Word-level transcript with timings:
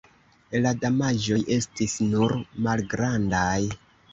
La 0.61 0.71
damaĝoj 0.85 1.37
estis 1.57 1.99
nur 2.09 2.35
malgrandaj. 2.69 3.57